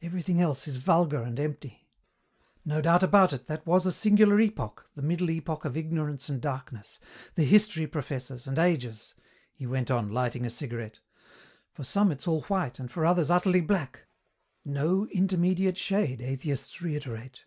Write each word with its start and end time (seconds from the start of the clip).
Everything 0.00 0.40
else 0.40 0.66
is 0.66 0.78
vulgar 0.78 1.22
and 1.22 1.38
empty. 1.38 1.86
"No 2.64 2.80
doubt 2.80 3.02
about 3.02 3.34
it, 3.34 3.46
that 3.46 3.66
was 3.66 3.84
a 3.84 3.92
singular 3.92 4.40
epoch, 4.40 4.88
the 4.94 5.02
Middle 5.02 5.28
Epoch 5.28 5.66
of 5.66 5.76
ignorance 5.76 6.30
and 6.30 6.40
darkness, 6.40 6.98
the 7.34 7.44
history 7.44 7.86
professors 7.86 8.46
and 8.46 8.58
Ages," 8.58 9.12
he 9.52 9.66
went 9.66 9.90
on, 9.90 10.08
lighting 10.08 10.46
a 10.46 10.48
cigarette. 10.48 11.00
"For 11.74 11.84
some 11.84 12.10
it's 12.10 12.26
all 12.26 12.40
white 12.44 12.78
and 12.78 12.90
for 12.90 13.04
others 13.04 13.28
utterly 13.30 13.60
black. 13.60 14.06
No 14.64 15.04
intermediate 15.08 15.76
shade, 15.76 16.22
atheists 16.22 16.80
reiterate. 16.80 17.44